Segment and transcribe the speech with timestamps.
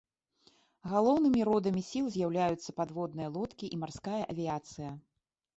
[0.93, 4.91] Галоўнымі родамі сіл з'яўляліся падводныя лодкі і марская авіяцыя.